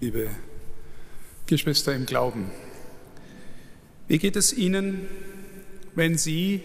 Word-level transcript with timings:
liebe 0.00 0.28
Geschwister 1.46 1.94
im 1.94 2.04
Glauben. 2.04 2.50
Wie 4.08 4.18
geht 4.18 4.36
es 4.36 4.52
Ihnen, 4.52 5.08
wenn 5.94 6.18
Sie 6.18 6.62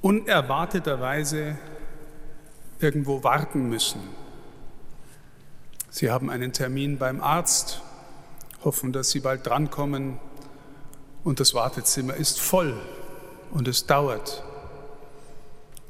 unerwarteterweise 0.00 1.56
irgendwo 2.80 3.22
warten 3.22 3.68
müssen? 3.68 4.00
Sie 5.88 6.10
haben 6.10 6.30
einen 6.30 6.52
Termin 6.52 6.98
beim 6.98 7.20
Arzt, 7.20 7.80
hoffen, 8.64 8.92
dass 8.92 9.10
Sie 9.10 9.20
bald 9.20 9.46
drankommen 9.46 10.18
und 11.22 11.38
das 11.38 11.54
Wartezimmer 11.54 12.14
ist 12.14 12.40
voll 12.40 12.76
und 13.52 13.68
es 13.68 13.86
dauert. 13.86 14.42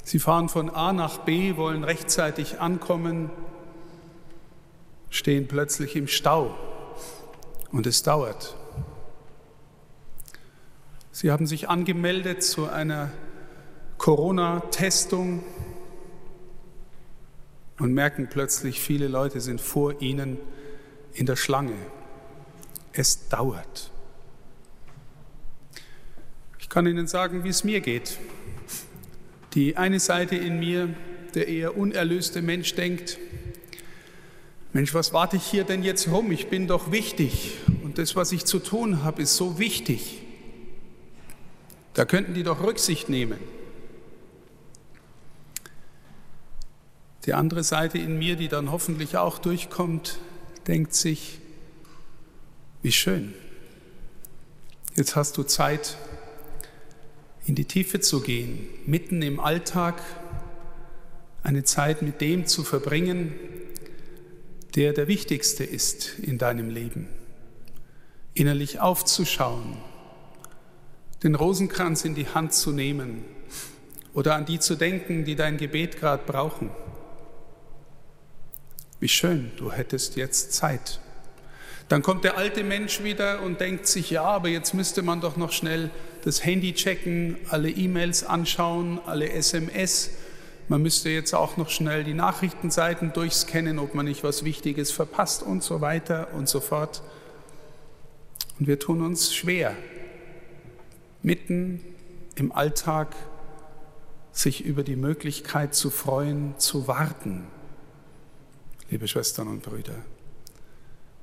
Sie 0.05 0.19
fahren 0.19 0.51
von 0.51 0.69
A 0.69 0.93
nach 0.93 1.19
B, 1.19 1.57
wollen 1.57 1.85
rechtzeitig 1.85 2.61
ankommen, 2.61 3.31
stehen 5.13 5.47
plötzlich 5.47 5.95
im 5.95 6.09
Stau 6.09 6.57
und 7.71 7.87
es 7.87 8.03
dauert. 8.03 8.57
Sie 11.13 11.31
haben 11.31 11.47
sich 11.47 11.69
angemeldet 11.69 12.43
zu 12.43 12.69
einer 12.69 13.13
Corona-Testung 13.99 15.45
und 17.79 17.93
merken 17.93 18.29
plötzlich, 18.31 18.81
viele 18.81 19.07
Leute 19.07 19.43
sind 19.43 19.61
vor 19.61 20.01
Ihnen 20.01 20.39
in 21.13 21.27
der 21.27 21.37
Schlange. 21.37 21.77
Es 22.95 23.29
dauert. 23.29 23.91
Ich 26.59 26.71
kann 26.71 26.87
Ihnen 26.87 27.07
sagen, 27.07 27.45
wie 27.45 27.51
es 27.51 27.65
mir 27.65 27.83
geht. 27.83 28.19
Die 29.53 29.77
eine 29.77 30.01
Seite 30.01 30.37
in 30.37 30.59
mir, 30.59 30.95
der 31.35 31.49
eher 31.49 31.77
unerlöste 31.77 32.41
Mensch, 32.41 32.75
denkt, 32.75 33.19
Mensch, 34.73 34.95
was 34.95 35.13
warte 35.13 35.37
ich 35.37 35.45
hier 35.45 35.65
denn 35.65 35.83
jetzt 35.83 36.09
rum? 36.09 36.33
Ich 36.33 36.49
bin 36.49 36.67
doch 36.67 36.91
wichtig 36.91 37.59
und 37.83 37.99
das, 37.99 38.17
was 38.17 38.33
ich 38.33 38.47
zu 38.47 38.59
tun 38.59 39.05
habe, 39.05 39.21
ist 39.21 39.37
so 39.37 39.59
wichtig. 39.59 40.23
Da 41.93 42.07
könnten 42.07 42.33
die 42.33 42.43
doch 42.43 42.63
Rücksicht 42.63 43.11
nehmen. 43.11 43.39
Die 47.27 47.35
andere 47.35 47.63
Seite 47.63 47.99
in 47.99 48.19
mir, 48.19 48.37
die 48.37 48.49
dann 48.49 48.73
hoffentlich 48.73 49.19
auch 49.19 49.39
durchkommt, 49.39 50.19
denkt 50.67 50.95
sich, 50.95 51.39
wie 52.81 52.93
schön. 52.93 53.35
Jetzt 54.97 55.17
hast 55.17 55.37
du 55.37 55.43
Zeit, 55.43 55.99
in 57.47 57.55
die 57.55 57.67
Tiefe 57.67 58.01
zu 58.01 58.23
gehen, 58.23 58.67
mitten 58.87 59.21
im 59.21 59.39
Alltag, 59.39 60.01
eine 61.43 61.65
Zeit 61.65 62.03
mit 62.03 62.21
dem 62.21 62.47
zu 62.47 62.65
verbringen, 62.65 63.35
der 64.75 64.93
der 64.93 65.07
wichtigste 65.09 65.65
ist 65.65 66.19
in 66.19 66.39
deinem 66.39 66.71
Leben. 66.71 67.09
Innerlich 68.35 68.81
aufzuschauen, 68.81 69.77
den 71.23 71.35
Rosenkranz 71.35 72.05
in 72.05 72.15
die 72.15 72.29
Hand 72.29 72.55
zu 72.55 72.73
nehmen 72.73 73.25
oder 74.15 74.35
an 74.35 74.47
die 74.47 74.59
zu 74.59 74.75
denken, 74.75 75.25
die 75.25 75.37
dein 75.37 75.59
Gebet 75.59 75.99
gerade 75.99 76.25
brauchen. 76.25 76.71
Wie 79.01 79.09
schön, 79.09 79.51
du 79.57 79.73
hättest 79.73 80.17
jetzt 80.17 80.53
Zeit. 80.53 81.01
Dann 81.89 82.03
kommt 82.03 82.25
der 82.25 82.39
alte 82.39 82.65
Mensch 82.65 83.03
wieder 83.03 83.43
und 83.43 83.61
denkt 83.61 83.87
sich, 83.87 84.11
ja, 84.11 84.23
aber 84.23 84.49
jetzt 84.49 84.73
müsste 84.73 85.03
man 85.03 85.21
doch 85.21 85.37
noch 85.37 85.53
schnell 85.53 85.91
das 86.25 86.45
Handy 86.45 86.73
checken, 86.73 87.37
alle 87.51 87.69
E-Mails 87.69 88.25
anschauen, 88.25 89.01
alle 89.05 89.31
SMS 89.31 90.11
man 90.69 90.83
müsste 90.83 91.11
jetzt 91.11 91.35
auch 91.35 91.57
noch 91.57 91.71
schnell 91.71 92.05
die 92.05 92.15
Nachrichtenseiten 92.15 93.13
durchscannen, 93.13 93.79
ob 93.79 93.95
man 93.95 94.07
nicht 94.07 94.25
was 94.25 94.45
Wichtiges 94.45 94.91
verpasst 94.91 95.43
und 95.43 95.63
so 95.63 95.81
weiter 95.81 96.29
und 96.35 96.49
so 96.49 96.61
fort. 96.61 97.03
Und 98.59 98.67
wir 98.69 98.79
tun 98.79 99.03
uns 99.03 99.35
schwer, 99.35 99.75
mitten 101.23 101.81
im 102.37 102.53
Alltag 102.53 103.15
sich 104.33 104.65
über 104.65 104.83
die 104.83 104.97
Möglichkeit 104.97 105.75
zu 105.75 105.91
freuen, 105.91 106.59
zu 106.59 106.89
warten, 106.89 107.47
liebe 108.91 109.07
Schwestern 109.09 109.49
und 109.49 109.63
Brüder. 109.63 109.97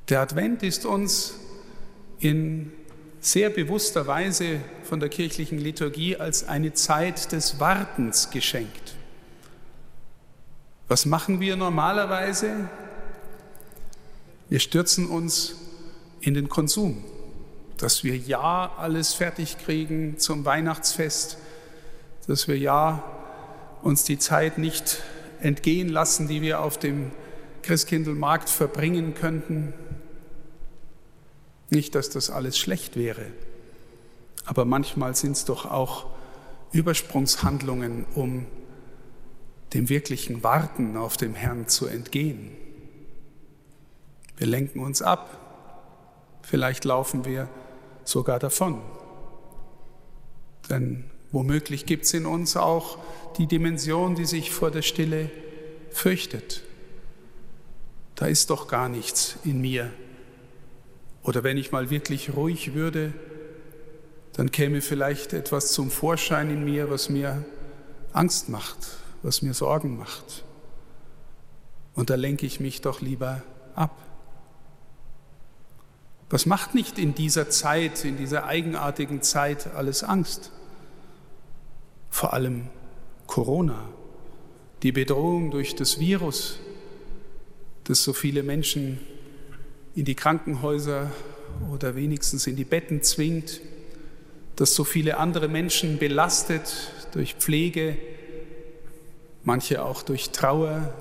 Der 0.09 0.21
Advent 0.21 0.63
ist 0.63 0.85
uns 0.85 1.35
in 2.19 2.71
sehr 3.19 3.49
bewusster 3.49 4.07
Weise 4.07 4.59
von 4.83 4.99
der 4.99 5.09
kirchlichen 5.09 5.57
Liturgie 5.57 6.15
als 6.15 6.47
eine 6.47 6.73
Zeit 6.73 7.31
des 7.31 7.59
Wartens 7.59 8.29
geschenkt. 8.29 8.95
Was 10.89 11.05
machen 11.05 11.39
wir 11.39 11.55
normalerweise? 11.55 12.67
Wir 14.49 14.59
stürzen 14.59 15.05
uns 15.05 15.53
in 16.19 16.33
den 16.33 16.49
Konsum, 16.49 17.03
dass 17.77 18.03
wir 18.03 18.17
ja 18.17 18.73
alles 18.75 19.13
fertig 19.13 19.59
kriegen 19.59 20.17
zum 20.17 20.45
Weihnachtsfest, 20.45 21.37
dass 22.25 22.47
wir 22.47 22.57
ja 22.57 23.03
uns 23.83 24.03
die 24.03 24.17
Zeit 24.17 24.57
nicht 24.57 25.03
entgehen 25.41 25.89
lassen, 25.89 26.27
die 26.27 26.41
wir 26.41 26.59
auf 26.59 26.79
dem 26.79 27.11
Christkindlmarkt 27.61 28.49
verbringen 28.49 29.13
könnten. 29.13 29.73
Nicht, 31.69 31.93
dass 31.93 32.09
das 32.09 32.31
alles 32.31 32.57
schlecht 32.57 32.95
wäre, 32.95 33.27
aber 34.43 34.65
manchmal 34.65 35.15
sind 35.15 35.33
es 35.33 35.45
doch 35.45 35.69
auch 35.69 36.07
Übersprungshandlungen, 36.71 38.07
um 38.15 38.47
dem 39.73 39.89
wirklichen 39.89 40.43
Warten 40.43 40.97
auf 40.97 41.17
dem 41.17 41.35
Herrn 41.35 41.67
zu 41.67 41.87
entgehen. 41.87 42.51
Wir 44.37 44.47
lenken 44.47 44.79
uns 44.79 45.01
ab, 45.01 46.39
vielleicht 46.41 46.85
laufen 46.85 47.25
wir 47.25 47.49
sogar 48.03 48.39
davon. 48.39 48.81
Denn 50.69 51.03
womöglich 51.31 51.85
gibt 51.85 52.05
es 52.05 52.13
in 52.13 52.25
uns 52.25 52.55
auch 52.57 52.97
die 53.37 53.47
Dimension, 53.47 54.15
die 54.15 54.25
sich 54.25 54.51
vor 54.51 54.71
der 54.71 54.81
Stille 54.81 55.29
fürchtet. 55.91 56.63
Da 58.15 58.27
ist 58.27 58.49
doch 58.49 58.67
gar 58.67 58.89
nichts 58.89 59.37
in 59.43 59.61
mir. 59.61 59.91
Oder 61.23 61.43
wenn 61.43 61.57
ich 61.57 61.71
mal 61.71 61.89
wirklich 61.89 62.35
ruhig 62.35 62.73
würde, 62.73 63.13
dann 64.33 64.51
käme 64.51 64.81
vielleicht 64.81 65.33
etwas 65.33 65.73
zum 65.73 65.91
Vorschein 65.91 66.49
in 66.49 66.63
mir, 66.63 66.89
was 66.89 67.09
mir 67.09 67.43
Angst 68.13 68.49
macht, 68.49 68.77
was 69.23 69.41
mir 69.41 69.53
Sorgen 69.53 69.97
macht. 69.97 70.43
Und 71.93 72.09
da 72.09 72.15
lenke 72.15 72.45
ich 72.45 72.59
mich 72.59 72.81
doch 72.81 73.01
lieber 73.01 73.41
ab. 73.75 73.97
Was 76.29 76.45
macht 76.45 76.75
nicht 76.75 76.99
in 76.99 77.15
dieser 77.15 77.49
Zeit, 77.49 78.05
in 78.05 78.17
dieser 78.17 78.45
eigenartigen 78.45 79.21
Zeit 79.21 79.67
alles 79.73 80.03
Angst? 80.03 80.51
Vor 82.09 82.33
allem 82.33 82.67
Corona, 83.25 83.89
die 84.83 84.91
Bedrohung 84.91 85.51
durch 85.51 85.75
das 85.75 85.99
Virus, 85.99 86.59
das 87.85 88.03
so 88.03 88.13
viele 88.13 88.43
Menschen 88.43 88.99
in 89.95 90.05
die 90.05 90.15
Krankenhäuser 90.15 91.11
oder 91.71 91.95
wenigstens 91.95 92.45
in 92.47 92.55
die 92.55 92.63
Betten 92.63 93.01
zwingt, 93.01 93.59
das 94.55 94.75
so 94.75 94.83
viele 94.83 95.17
andere 95.17 95.47
Menschen 95.47 95.97
belastet 95.97 96.91
durch 97.13 97.35
Pflege, 97.35 97.97
manche 99.43 99.83
auch 99.83 100.01
durch 100.01 100.31
Trauer, 100.31 100.93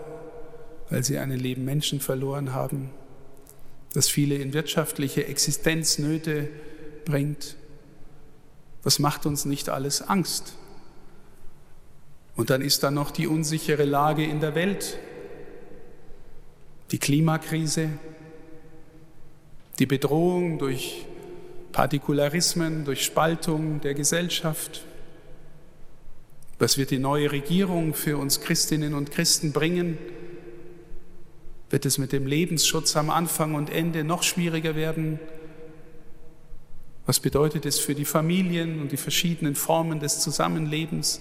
weil 0.90 1.04
sie 1.04 1.18
einen 1.18 1.38
lieben 1.38 1.64
Menschen 1.64 2.00
verloren 2.00 2.54
haben, 2.54 2.90
das 3.92 4.08
viele 4.08 4.36
in 4.36 4.52
wirtschaftliche 4.52 5.26
Existenznöte 5.26 6.48
bringt. 7.04 7.56
Was 8.82 8.98
macht 8.98 9.26
uns 9.26 9.44
nicht 9.44 9.68
alles 9.68 10.02
Angst? 10.02 10.54
Und 12.36 12.50
dann 12.50 12.62
ist 12.62 12.82
da 12.84 12.90
noch 12.90 13.10
die 13.10 13.26
unsichere 13.26 13.84
Lage 13.84 14.24
in 14.24 14.40
der 14.40 14.54
Welt, 14.54 14.98
die 16.90 16.98
Klimakrise, 16.98 17.90
die 19.78 19.86
Bedrohung 19.86 20.58
durch 20.58 21.04
Partikularismen, 21.72 22.84
durch 22.84 23.04
Spaltung 23.04 23.80
der 23.80 23.94
Gesellschaft, 23.94 24.84
was 26.58 26.76
wird 26.76 26.90
die 26.90 26.98
neue 26.98 27.30
Regierung 27.30 27.94
für 27.94 28.18
uns 28.18 28.40
Christinnen 28.40 28.94
und 28.94 29.10
Christen 29.10 29.52
bringen? 29.52 29.98
Wird 31.70 31.86
es 31.86 31.98
mit 31.98 32.12
dem 32.12 32.26
Lebensschutz 32.26 32.96
am 32.96 33.10
Anfang 33.10 33.54
und 33.54 33.70
Ende 33.70 34.02
noch 34.02 34.22
schwieriger 34.22 34.74
werden? 34.74 35.20
Was 37.06 37.20
bedeutet 37.20 37.64
es 37.64 37.78
für 37.78 37.94
die 37.94 38.04
Familien 38.04 38.80
und 38.80 38.92
die 38.92 38.96
verschiedenen 38.96 39.54
Formen 39.54 40.00
des 40.00 40.20
Zusammenlebens? 40.20 41.20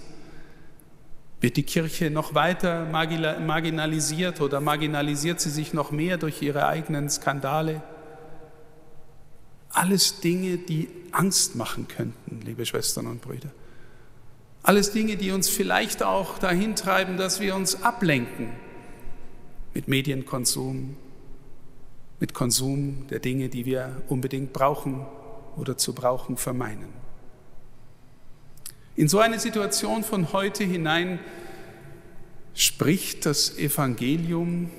Wird 1.40 1.56
die 1.56 1.62
Kirche 1.62 2.10
noch 2.10 2.34
weiter 2.34 2.86
marginalisiert 2.86 4.40
oder 4.40 4.60
marginalisiert 4.60 5.40
sie 5.40 5.50
sich 5.50 5.72
noch 5.72 5.92
mehr 5.92 6.18
durch 6.18 6.42
ihre 6.42 6.66
eigenen 6.66 7.08
Skandale? 7.08 7.80
Alles 9.70 10.20
Dinge, 10.20 10.58
die 10.58 10.88
Angst 11.12 11.54
machen 11.54 11.86
könnten, 11.86 12.40
liebe 12.44 12.66
Schwestern 12.66 13.06
und 13.06 13.20
Brüder. 13.20 13.50
Alles 14.68 14.92
Dinge, 14.92 15.16
die 15.16 15.30
uns 15.30 15.48
vielleicht 15.48 16.02
auch 16.02 16.38
dahin 16.38 16.76
treiben, 16.76 17.16
dass 17.16 17.40
wir 17.40 17.54
uns 17.54 17.82
ablenken 17.82 18.50
mit 19.72 19.88
Medienkonsum, 19.88 20.94
mit 22.20 22.34
Konsum 22.34 23.06
der 23.08 23.18
Dinge, 23.18 23.48
die 23.48 23.64
wir 23.64 24.02
unbedingt 24.08 24.52
brauchen 24.52 25.06
oder 25.56 25.78
zu 25.78 25.94
brauchen 25.94 26.36
vermeinen. 26.36 26.90
In 28.94 29.08
so 29.08 29.20
eine 29.20 29.40
Situation 29.40 30.04
von 30.04 30.34
heute 30.34 30.64
hinein 30.64 31.18
spricht 32.52 33.24
das 33.24 33.56
Evangelium 33.56 34.70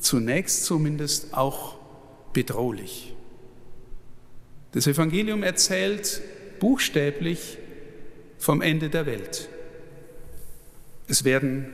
zunächst 0.00 0.64
zumindest 0.64 1.32
auch 1.32 1.76
bedrohlich. 2.32 3.14
Das 4.72 4.88
Evangelium 4.88 5.44
erzählt 5.44 6.22
buchstäblich 6.58 7.58
vom 8.38 8.62
Ende 8.62 8.90
der 8.90 9.06
Welt. 9.06 9.48
Es 11.08 11.24
werden 11.24 11.72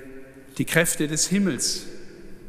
die 0.59 0.64
Kräfte 0.64 1.09
des 1.09 1.29
Himmels 1.29 1.87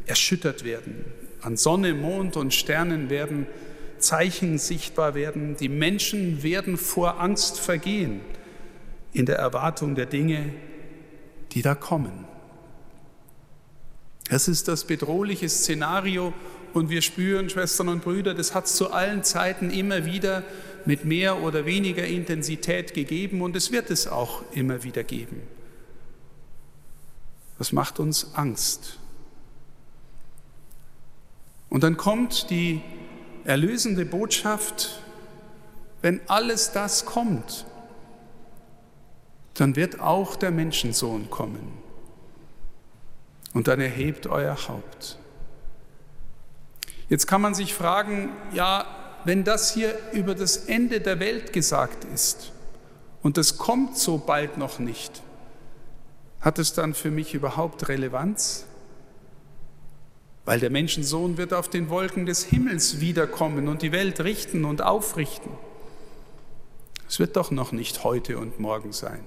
erschüttert 0.05 0.63
werden. 0.63 1.05
An 1.41 1.57
Sonne, 1.57 1.93
Mond 1.93 2.37
und 2.37 2.53
Sternen 2.53 3.09
werden 3.09 3.47
Zeichen 3.99 4.57
sichtbar 4.57 5.15
werden. 5.15 5.55
Die 5.57 5.69
Menschen 5.69 6.43
werden 6.43 6.77
vor 6.77 7.19
Angst 7.21 7.59
vergehen 7.59 8.21
in 9.13 9.25
der 9.25 9.37
Erwartung 9.37 9.95
der 9.95 10.05
Dinge, 10.05 10.53
die 11.51 11.61
da 11.61 11.75
kommen. 11.75 12.25
Es 14.29 14.47
ist 14.47 14.67
das 14.67 14.85
bedrohliche 14.85 15.47
Szenario 15.47 16.33
und 16.73 16.89
wir 16.89 17.01
spüren, 17.01 17.49
Schwestern 17.49 17.89
und 17.89 18.03
Brüder, 18.03 18.33
das 18.33 18.55
hat 18.55 18.65
es 18.65 18.75
zu 18.75 18.91
allen 18.91 19.23
Zeiten 19.23 19.69
immer 19.69 20.05
wieder 20.05 20.43
mit 20.85 21.05
mehr 21.05 21.41
oder 21.41 21.65
weniger 21.65 22.05
Intensität 22.05 22.93
gegeben 22.93 23.41
und 23.41 23.55
es 23.55 23.71
wird 23.71 23.89
es 23.89 24.07
auch 24.07 24.43
immer 24.51 24.83
wieder 24.83 25.03
geben. 25.03 25.41
Das 27.57 27.71
macht 27.71 27.99
uns 27.99 28.33
Angst. 28.35 28.99
Und 31.69 31.83
dann 31.83 31.97
kommt 31.97 32.49
die 32.49 32.81
erlösende 33.45 34.05
Botschaft, 34.05 35.01
wenn 36.01 36.21
alles 36.27 36.71
das 36.71 37.05
kommt, 37.05 37.65
dann 39.53 39.75
wird 39.75 39.99
auch 39.99 40.35
der 40.35 40.51
Menschensohn 40.51 41.29
kommen. 41.29 41.71
Und 43.53 43.67
dann 43.67 43.79
erhebt 43.79 44.27
euer 44.27 44.67
Haupt. 44.67 45.19
Jetzt 47.09 47.27
kann 47.27 47.41
man 47.41 47.53
sich 47.53 47.73
fragen, 47.73 48.29
ja, 48.53 48.85
wenn 49.25 49.43
das 49.43 49.73
hier 49.73 49.97
über 50.11 50.35
das 50.35 50.57
Ende 50.57 50.99
der 50.99 51.19
Welt 51.19 51.53
gesagt 51.53 52.05
ist 52.13 52.51
und 53.21 53.37
das 53.37 53.57
kommt 53.57 53.97
so 53.97 54.17
bald 54.17 54.57
noch 54.57 54.79
nicht, 54.79 55.21
hat 56.41 56.59
es 56.59 56.73
dann 56.73 56.93
für 56.93 57.09
mich 57.09 57.33
überhaupt 57.33 57.87
Relevanz? 57.87 58.65
Weil 60.45 60.59
der 60.59 60.69
Menschensohn 60.69 61.37
wird 61.37 61.53
auf 61.53 61.69
den 61.69 61.89
Wolken 61.89 62.25
des 62.25 62.43
Himmels 62.43 62.99
wiederkommen 62.99 63.69
und 63.69 63.81
die 63.81 63.93
Welt 63.93 64.19
richten 64.19 64.65
und 64.65 64.81
aufrichten. 64.81 65.51
Es 67.07 67.19
wird 67.19 67.37
doch 67.37 67.49
noch 67.49 67.71
nicht 67.71 68.03
heute 68.03 68.37
und 68.37 68.59
morgen 68.59 68.91
sein. 68.91 69.23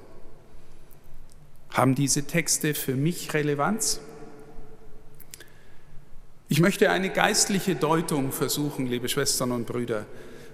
Haben 1.70 1.94
diese 1.94 2.24
Texte 2.24 2.74
für 2.74 2.96
mich 2.96 3.32
Relevanz? 3.32 4.00
Ich 6.48 6.60
möchte 6.60 6.90
eine 6.90 7.10
geistliche 7.10 7.74
Deutung 7.74 8.30
versuchen, 8.30 8.86
liebe 8.86 9.08
Schwestern 9.08 9.50
und 9.50 9.66
Brüder. 9.66 10.06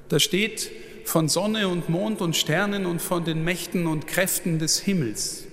Da 0.08 0.18
steht 0.18 0.70
von 1.04 1.28
Sonne 1.28 1.68
und 1.68 1.90
Mond 1.90 2.22
und 2.22 2.34
Sternen 2.34 2.86
und 2.86 3.02
von 3.02 3.24
den 3.24 3.44
Mächten 3.44 3.86
und 3.86 4.06
Kräften 4.06 4.58
des 4.58 4.78
Himmels. 4.78 5.44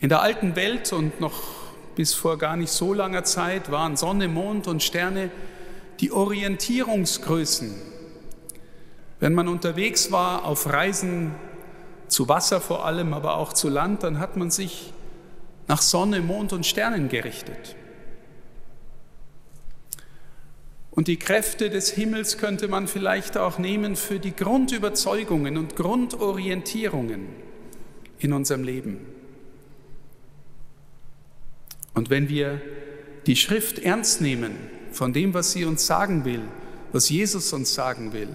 In 0.00 0.10
der 0.10 0.20
alten 0.20 0.54
Welt 0.54 0.92
und 0.92 1.18
noch 1.20 1.42
bis 1.96 2.12
vor 2.12 2.36
gar 2.36 2.56
nicht 2.56 2.72
so 2.72 2.92
langer 2.92 3.24
Zeit 3.24 3.70
waren 3.70 3.96
Sonne, 3.96 4.28
Mond 4.28 4.66
und 4.66 4.82
Sterne 4.82 5.30
die 6.00 6.12
Orientierungsgrößen. 6.12 7.74
Wenn 9.18 9.32
man 9.32 9.48
unterwegs 9.48 10.12
war 10.12 10.44
auf 10.44 10.66
Reisen 10.66 11.34
zu 12.08 12.28
Wasser 12.28 12.60
vor 12.60 12.84
allem, 12.84 13.14
aber 13.14 13.36
auch 13.36 13.54
zu 13.54 13.70
Land, 13.70 14.02
dann 14.02 14.18
hat 14.18 14.36
man 14.36 14.50
sich 14.50 14.92
nach 15.68 15.82
Sonne, 15.82 16.20
Mond 16.20 16.52
und 16.52 16.66
Sternen 16.66 17.08
gerichtet. 17.08 17.76
Und 20.90 21.08
die 21.08 21.18
Kräfte 21.18 21.70
des 21.70 21.90
Himmels 21.90 22.36
könnte 22.36 22.68
man 22.68 22.86
vielleicht 22.86 23.38
auch 23.38 23.58
nehmen 23.58 23.96
für 23.96 24.18
die 24.18 24.36
Grundüberzeugungen 24.36 25.56
und 25.56 25.74
Grundorientierungen 25.74 27.28
in 28.18 28.34
unserem 28.34 28.62
Leben. 28.62 29.00
Und 31.94 32.10
wenn 32.10 32.28
wir 32.28 32.60
die 33.26 33.36
Schrift 33.36 33.78
ernst 33.78 34.20
nehmen 34.20 34.54
von 34.92 35.14
dem, 35.14 35.32
was 35.32 35.52
sie 35.52 35.64
uns 35.64 35.86
sagen 35.86 36.26
will, 36.26 36.42
was 36.92 37.08
Jesus 37.08 37.52
uns 37.54 37.72
sagen 37.72 38.12
will, 38.12 38.28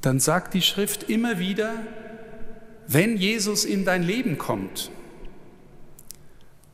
dann 0.00 0.20
sagt 0.20 0.54
die 0.54 0.62
Schrift 0.62 1.10
immer 1.10 1.40
wieder, 1.40 1.74
wenn 2.86 3.16
Jesus 3.16 3.64
in 3.64 3.84
dein 3.84 4.04
Leben 4.04 4.38
kommt, 4.38 4.92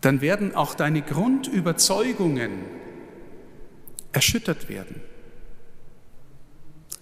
dann 0.03 0.21
werden 0.21 0.55
auch 0.55 0.75
deine 0.75 1.01
Grundüberzeugungen 1.01 2.51
erschüttert 4.13 4.69
werden. 4.69 5.01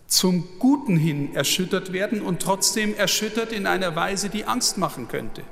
Zum 0.06 0.46
Guten 0.58 0.96
hin 0.96 1.34
erschüttert 1.34 1.92
werden 1.92 2.20
und 2.20 2.40
trotzdem 2.40 2.94
erschüttert 2.94 3.52
in 3.52 3.66
einer 3.66 3.96
Weise, 3.96 4.28
die 4.28 4.44
Angst 4.44 4.76
machen 4.76 5.08
könnte. 5.08 5.42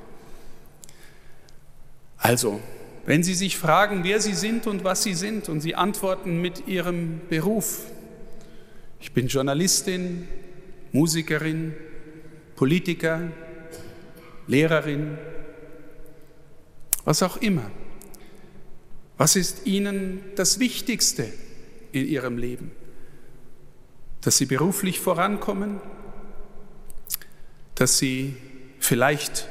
Also, 2.17 2.59
wenn 3.05 3.23
Sie 3.23 3.33
sich 3.33 3.57
fragen, 3.57 4.03
wer 4.03 4.21
Sie 4.21 4.33
sind 4.33 4.67
und 4.67 4.83
was 4.83 5.03
Sie 5.03 5.13
sind, 5.15 5.49
und 5.49 5.61
Sie 5.61 5.75
antworten 5.75 6.41
mit 6.41 6.67
Ihrem 6.67 7.21
Beruf, 7.29 7.81
ich 8.99 9.13
bin 9.13 9.27
Journalistin, 9.27 10.27
Musikerin, 10.91 11.73
Politiker, 12.55 13.31
Lehrerin, 14.45 15.17
was 17.09 17.23
auch 17.23 17.37
immer. 17.37 17.71
Was 19.17 19.35
ist 19.35 19.65
Ihnen 19.65 20.21
das 20.35 20.59
Wichtigste 20.59 21.33
in 21.91 22.05
Ihrem 22.05 22.37
Leben? 22.37 22.69
Dass 24.21 24.37
Sie 24.37 24.45
beruflich 24.45 24.99
vorankommen? 24.99 25.81
Dass 27.73 27.97
Sie 27.97 28.35
vielleicht 28.77 29.47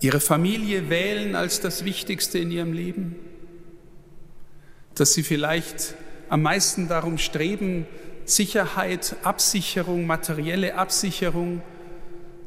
Ihre 0.00 0.18
Familie 0.18 0.90
wählen 0.90 1.36
als 1.36 1.60
das 1.60 1.84
Wichtigste 1.84 2.40
in 2.40 2.50
Ihrem 2.50 2.72
Leben? 2.72 3.14
Dass 4.96 5.14
Sie 5.14 5.22
vielleicht 5.22 5.94
am 6.28 6.42
meisten 6.42 6.88
darum 6.88 7.18
streben, 7.18 7.86
Sicherheit, 8.24 9.14
Absicherung, 9.22 10.04
materielle 10.08 10.74
Absicherung 10.74 11.62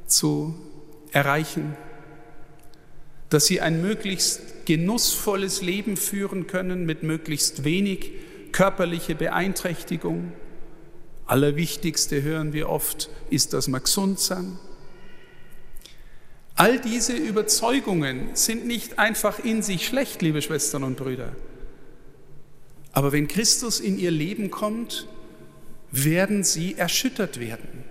zu 0.07 0.55
erreichen? 1.13 1.77
Dass 3.29 3.45
sie 3.45 3.61
ein 3.61 3.81
möglichst 3.81 4.65
genussvolles 4.65 5.61
Leben 5.61 5.97
führen 5.97 6.47
können 6.47 6.85
mit 6.85 7.03
möglichst 7.03 7.63
wenig 7.63 8.11
körperliche 8.51 9.15
Beeinträchtigung. 9.15 10.31
Allerwichtigste 11.25 12.23
hören 12.23 12.53
wir 12.53 12.69
oft, 12.69 13.09
ist, 13.29 13.51
gesund 13.51 14.19
sind. 14.19 14.57
All 16.55 16.79
diese 16.79 17.13
Überzeugungen 17.13 18.31
sind 18.35 18.65
nicht 18.65 18.99
einfach 18.99 19.39
in 19.39 19.61
sich 19.61 19.87
schlecht, 19.87 20.21
liebe 20.21 20.41
Schwestern 20.41 20.83
und 20.83 20.97
Brüder. 20.97 21.33
Aber 22.91 23.11
wenn 23.11 23.27
Christus 23.27 23.79
in 23.79 23.97
ihr 23.97 24.11
Leben 24.11 24.51
kommt, 24.51 25.07
werden 25.91 26.43
sie 26.43 26.75
erschüttert 26.75 27.39
werden. 27.39 27.83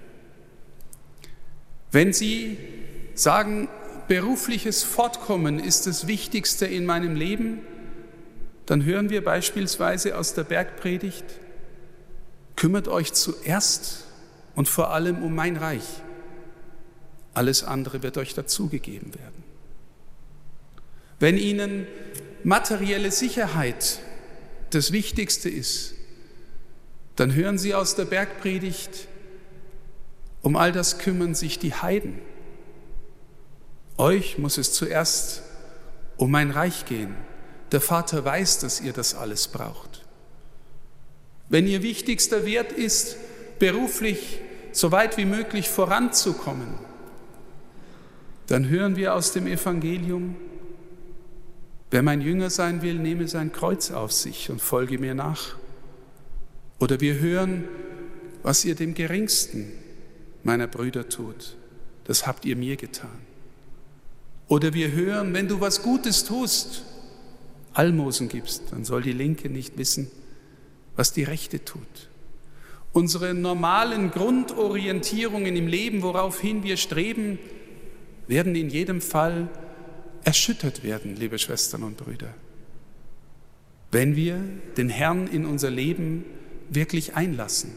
Wenn 1.91 2.13
sie 2.13 2.59
sagen, 3.15 3.69
berufliches 4.09 4.83
Fortkommen 4.83 5.61
ist 5.61 5.87
das 5.87 6.07
Wichtigste 6.07 6.67
in 6.67 6.87
meinem 6.87 7.15
Leben, 7.15 7.61
dann 8.67 8.85
hören 8.85 9.11
wir 9.11 9.23
beispielsweise 9.23 10.19
aus 10.19 10.35
der 10.35 10.45
Bergpredigt, 10.45 11.25
kümmert 12.57 12.89
euch 12.89 13.13
zuerst 13.13 14.05
und 14.55 14.69
vor 14.69 14.91
allem 14.93 15.23
um 15.23 15.35
mein 15.35 15.57
Reich. 15.57 16.03
Alles 17.35 17.63
andere 17.63 18.03
wird 18.03 18.19
euch 18.19 18.35
dazugegeben 18.35 19.15
werden. 19.15 19.45
Wenn 21.21 21.37
Ihnen 21.37 21.87
materielle 22.45 23.13
Sicherheit 23.13 24.01
das 24.71 24.93
Wichtigste 24.93 25.49
ist, 25.49 25.95
dann 27.17 27.35
hören 27.35 27.59
Sie 27.59 27.75
aus 27.75 27.95
der 27.95 28.05
Bergpredigt, 28.05 29.09
um 30.43 30.57
all 30.57 30.73
das 30.73 30.99
kümmern 30.99 31.35
sich 31.35 31.59
die 31.59 31.75
Heiden. 31.75 32.19
Euch 33.99 34.39
muss 34.39 34.57
es 34.57 34.73
zuerst 34.73 35.43
um 36.17 36.31
mein 36.31 36.51
Reich 36.51 36.87
gehen. 36.87 37.15
Der 37.73 37.81
Vater 37.81 38.25
weiß, 38.25 38.61
dass 38.61 38.81
ihr 38.81 38.93
das 38.93 39.15
alles 39.15 39.49
braucht. 39.49 40.05
Wenn 41.49 41.67
ihr 41.67 41.83
wichtigster 41.83 42.47
Wert 42.47 42.73
ist, 42.73 43.17
beruflich 43.59 44.41
so 44.73 44.93
weit 44.93 45.17
wie 45.17 45.25
möglich 45.25 45.69
voranzukommen, 45.69 46.79
dann 48.47 48.69
hören 48.69 48.97
wir 48.97 49.15
aus 49.15 49.33
dem 49.33 49.47
Evangelium, 49.47 50.37
Wer 51.91 52.03
mein 52.03 52.21
Jünger 52.21 52.51
sein 52.51 52.83
will, 52.83 52.97
nehme 52.97 53.29
sein 53.29 53.51
Kreuz 53.51 53.91
auf 53.91 54.13
sich 54.13 54.51
und 54.51 54.61
folge 54.61 54.99
mir 54.99 55.15
nach. 55.15 55.57
Oder 56.79 57.01
wir 57.01 57.19
hören, 57.19 57.65
was 58.43 58.65
ihr 58.65 58.75
dem 58.75 58.95
geringsten 58.95 59.73
meiner 60.45 60.67
Brüder 60.67 61.09
tut, 61.09 61.57
das 62.05 62.27
habt 62.27 62.45
ihr 62.45 62.57
mir 62.57 62.77
getan. 62.77 63.28
Oder 64.49 64.73
wir 64.73 64.93
hören, 64.93 65.35
wenn 65.35 65.47
du 65.47 65.61
was 65.61 65.83
Gutes 65.83 66.25
tust, 66.25 66.83
Almosen 67.75 68.29
gibst, 68.29 68.63
dann 68.71 68.85
soll 68.85 69.03
die 69.03 69.13
Linke 69.13 69.49
nicht 69.49 69.79
wissen, 69.79 70.11
was 70.97 71.13
die 71.13 71.23
Rechte 71.23 71.65
tut. 71.65 72.09
Unsere 72.93 73.35
normalen 73.35 74.11
Grundorientierungen 74.11 75.55
im 75.55 75.69
Leben, 75.69 76.03
woraufhin 76.03 76.63
wir 76.65 76.79
streben, 76.79 77.39
werden 78.27 78.55
in 78.57 78.71
jedem 78.71 79.01
Fall 79.01 79.49
erschüttert 80.25 80.83
werden, 80.83 81.15
liebe 81.15 81.39
Schwestern 81.39 81.83
und 81.83 81.99
Brüder, 81.99 82.35
wenn 83.93 84.17
wir 84.17 84.41
den 84.77 84.89
Herrn 84.89 85.29
in 85.29 85.47
unser 85.47 85.71
Leben 85.71 86.25
wirklich 86.71 87.15
einlassen. 87.15 87.71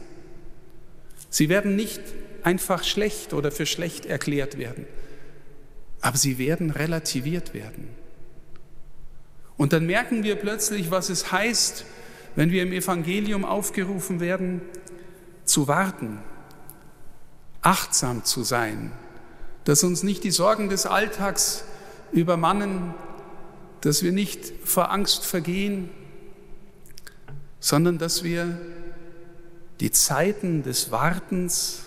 Sie 1.29 1.47
werden 1.47 1.75
nicht 1.75 2.01
einfach 2.43 2.83
schlecht 2.83 3.33
oder 3.33 3.51
für 3.51 3.65
schlecht 3.65 4.05
erklärt 4.05 4.57
werden, 4.57 4.85
aber 6.01 6.17
sie 6.17 6.37
werden 6.37 6.71
relativiert 6.71 7.53
werden. 7.53 7.87
Und 9.57 9.73
dann 9.73 9.85
merken 9.85 10.23
wir 10.23 10.35
plötzlich, 10.35 10.89
was 10.89 11.09
es 11.09 11.31
heißt, 11.31 11.85
wenn 12.35 12.51
wir 12.51 12.63
im 12.63 12.73
Evangelium 12.73 13.45
aufgerufen 13.45 14.19
werden, 14.19 14.61
zu 15.45 15.67
warten, 15.67 16.19
achtsam 17.61 18.25
zu 18.25 18.43
sein, 18.43 18.91
dass 19.63 19.83
uns 19.83 20.01
nicht 20.01 20.23
die 20.23 20.31
Sorgen 20.31 20.69
des 20.69 20.87
Alltags 20.87 21.63
übermannen, 22.11 22.95
dass 23.81 24.01
wir 24.01 24.11
nicht 24.11 24.51
vor 24.63 24.91
Angst 24.91 25.25
vergehen, 25.25 25.89
sondern 27.59 27.99
dass 27.99 28.23
wir 28.23 28.59
die 29.79 29.91
Zeiten 29.91 30.63
des 30.63 30.91
Wartens 30.91 31.83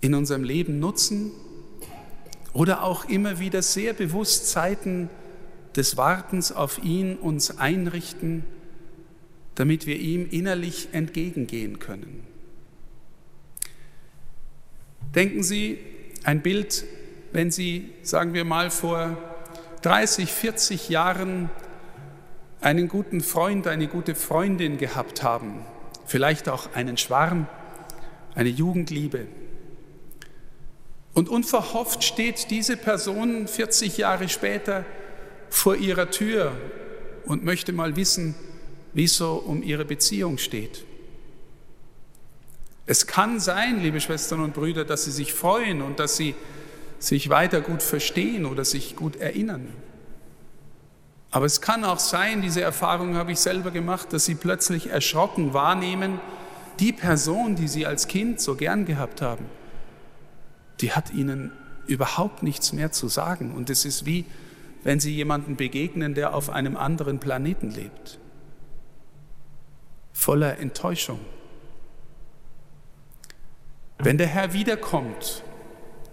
in 0.00 0.14
unserem 0.14 0.44
Leben 0.44 0.78
nutzen 0.78 1.32
oder 2.52 2.82
auch 2.82 3.04
immer 3.08 3.38
wieder 3.38 3.62
sehr 3.62 3.92
bewusst 3.92 4.50
Zeiten 4.50 5.08
des 5.76 5.96
Wartens 5.96 6.52
auf 6.52 6.82
ihn 6.82 7.16
uns 7.16 7.58
einrichten, 7.58 8.44
damit 9.54 9.86
wir 9.86 9.96
ihm 9.96 10.28
innerlich 10.30 10.88
entgegengehen 10.92 11.78
können. 11.78 12.24
Denken 15.14 15.42
Sie, 15.42 15.78
ein 16.24 16.42
Bild 16.42 16.84
wenn 17.32 17.50
Sie, 17.50 17.90
sagen 18.02 18.34
wir 18.34 18.44
mal, 18.44 18.70
vor 18.70 19.16
30, 19.82 20.32
40 20.32 20.88
Jahren 20.88 21.50
einen 22.60 22.88
guten 22.88 23.20
Freund, 23.20 23.66
eine 23.66 23.86
gute 23.86 24.14
Freundin 24.14 24.78
gehabt 24.78 25.22
haben, 25.22 25.64
vielleicht 26.06 26.48
auch 26.48 26.74
einen 26.74 26.96
Schwarm, 26.96 27.46
eine 28.34 28.48
Jugendliebe. 28.48 29.26
Und 31.20 31.28
unverhofft 31.28 32.02
steht 32.02 32.50
diese 32.50 32.78
Person 32.78 33.46
40 33.46 33.98
Jahre 33.98 34.30
später 34.30 34.86
vor 35.50 35.76
ihrer 35.76 36.10
Tür 36.10 36.52
und 37.26 37.44
möchte 37.44 37.74
mal 37.74 37.94
wissen, 37.94 38.34
wie 38.94 39.04
es 39.04 39.18
so 39.18 39.34
um 39.34 39.62
ihre 39.62 39.84
Beziehung 39.84 40.38
steht. 40.38 40.82
Es 42.86 43.06
kann 43.06 43.38
sein, 43.38 43.82
liebe 43.82 44.00
Schwestern 44.00 44.40
und 44.40 44.54
Brüder, 44.54 44.86
dass 44.86 45.04
sie 45.04 45.10
sich 45.10 45.34
freuen 45.34 45.82
und 45.82 45.98
dass 45.98 46.16
sie 46.16 46.34
sich 46.98 47.28
weiter 47.28 47.60
gut 47.60 47.82
verstehen 47.82 48.46
oder 48.46 48.64
sich 48.64 48.96
gut 48.96 49.16
erinnern. 49.16 49.68
Aber 51.30 51.44
es 51.44 51.60
kann 51.60 51.84
auch 51.84 51.98
sein, 51.98 52.40
diese 52.40 52.62
Erfahrung 52.62 53.16
habe 53.16 53.32
ich 53.32 53.40
selber 53.40 53.72
gemacht, 53.72 54.14
dass 54.14 54.24
sie 54.24 54.36
plötzlich 54.36 54.86
erschrocken 54.86 55.52
wahrnehmen, 55.52 56.18
die 56.78 56.94
Person, 56.94 57.56
die 57.56 57.68
sie 57.68 57.84
als 57.84 58.08
Kind 58.08 58.40
so 58.40 58.54
gern 58.54 58.86
gehabt 58.86 59.20
haben, 59.20 59.44
die 60.80 60.92
hat 60.92 61.12
ihnen 61.12 61.52
überhaupt 61.86 62.42
nichts 62.42 62.72
mehr 62.72 62.92
zu 62.92 63.08
sagen. 63.08 63.52
Und 63.52 63.70
es 63.70 63.84
ist 63.84 64.06
wie, 64.06 64.24
wenn 64.82 65.00
sie 65.00 65.14
jemanden 65.14 65.56
begegnen, 65.56 66.14
der 66.14 66.34
auf 66.34 66.50
einem 66.50 66.76
anderen 66.76 67.18
Planeten 67.18 67.70
lebt, 67.70 68.18
voller 70.12 70.58
Enttäuschung. 70.58 71.20
Wenn 73.98 74.18
der 74.18 74.28
Herr 74.28 74.52
wiederkommt 74.52 75.42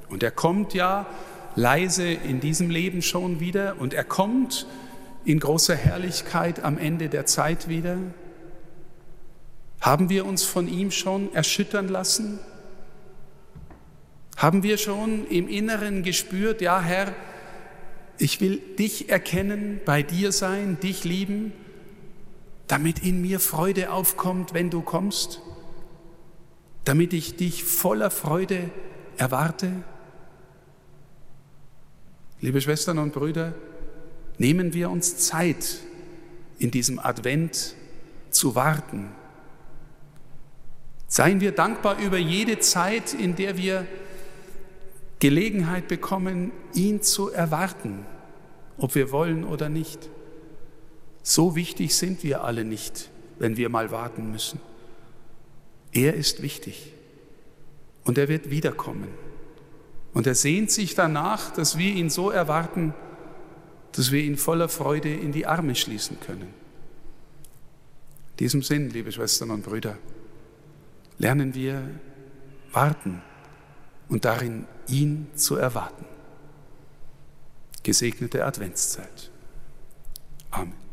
und 0.10 0.24
er 0.24 0.32
kommt 0.32 0.74
ja 0.74 1.06
leise 1.56 2.08
in 2.08 2.40
diesem 2.40 2.70
Leben 2.70 3.02
schon 3.02 3.40
wieder 3.40 3.80
und 3.80 3.94
er 3.94 4.04
kommt 4.04 4.68
in 5.26 5.40
großer 5.40 5.76
Herrlichkeit 5.76 6.64
am 6.64 6.78
Ende 6.78 7.10
der 7.10 7.26
Zeit 7.26 7.68
wieder. 7.68 7.98
Haben 9.82 10.10
wir 10.10 10.26
uns 10.26 10.44
von 10.44 10.68
ihm 10.68 10.92
schon 10.92 11.34
erschüttern 11.34 11.90
lassen? 11.90 12.40
Haben 14.38 14.62
wir 14.62 14.78
schon 14.78 15.26
im 15.28 15.50
Inneren 15.50 16.04
gespürt, 16.04 16.62
ja 16.62 16.80
Herr, 16.80 17.14
ich 18.20 18.40
will 18.40 18.62
dich 18.78 19.10
erkennen, 19.10 19.82
bei 19.84 20.04
dir 20.04 20.32
sein, 20.32 20.80
dich 20.80 21.04
lieben, 21.04 21.54
damit 22.68 23.04
in 23.04 23.20
mir 23.20 23.40
Freude 23.40 23.92
aufkommt, 23.92 24.54
wenn 24.54 24.70
du 24.70 24.82
kommst, 24.82 25.42
damit 26.84 27.14
ich 27.14 27.36
dich 27.36 27.64
voller 27.64 28.12
Freude 28.12 28.70
erwarte? 29.18 29.72
Liebe 32.40 32.62
Schwestern 32.62 33.00
und 33.00 33.14
Brüder, 33.14 33.56
nehmen 34.38 34.76
wir 34.76 34.92
uns 34.92 35.18
Zeit, 35.18 35.80
in 36.60 36.70
diesem 36.70 37.00
Advent 37.00 37.74
zu 38.30 38.54
warten. 38.54 39.10
Seien 41.08 41.42
wir 41.42 41.54
dankbar 41.54 41.98
über 41.98 42.18
jede 42.18 42.60
Zeit, 42.60 43.16
in 43.16 43.36
der 43.36 43.58
wir 43.58 43.88
Gelegenheit 45.20 45.88
bekommen, 45.88 46.52
ihn 46.74 47.02
zu 47.02 47.30
erwarten, 47.32 48.06
ob 48.78 48.94
wir 48.96 49.12
wollen 49.12 49.44
oder 49.44 49.70
nicht. 49.70 50.10
So 51.24 51.56
wichtig 51.56 51.96
sind 51.96 52.24
wir 52.24 52.44
alle 52.44 52.64
nicht, 52.64 53.10
wenn 53.40 53.58
wir 53.58 53.70
mal 53.70 53.92
warten 53.92 54.32
müssen. 54.32 54.60
Er 55.92 56.14
ist 56.14 56.42
wichtig 56.42 56.94
und 58.04 58.18
er 58.18 58.28
wird 58.28 58.52
wiederkommen. 58.52 59.10
Und 60.14 60.28
er 60.28 60.36
sehnt 60.36 60.72
sich 60.72 60.96
danach, 60.96 61.52
dass 61.52 61.78
wir 61.78 61.94
ihn 61.94 62.10
so 62.10 62.30
erwarten, 62.30 62.94
dass 63.94 64.12
wir 64.12 64.22
ihn 64.22 64.38
voller 64.38 64.70
Freude 64.70 65.14
in 65.14 65.32
die 65.32 65.48
Arme 65.48 65.76
schließen 65.76 66.20
können. 66.20 66.54
In 68.32 68.38
diesem 68.40 68.62
Sinn, 68.62 68.92
liebe 68.92 69.12
Schwestern 69.12 69.50
und 69.50 69.64
Brüder, 69.64 69.98
lernen 71.18 71.56
wir 71.56 71.90
warten 72.72 73.22
und 74.10 74.26
darin 74.26 74.66
ihn 74.88 75.28
zu 75.36 75.56
erwarten. 75.56 76.06
Gesegnete 77.84 78.46
Adventszeit. 78.46 79.32
Amen. 80.52 80.87